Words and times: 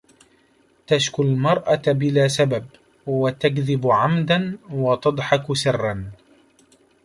تشكو 0.87 1.23
المرأة 1.23 1.81
بلا 1.87 2.27
سبب، 2.27 2.65
وتكذب 3.07 3.87
عمداً 3.87 4.57
وتضحك 4.71 5.53
سراً. 5.55 6.11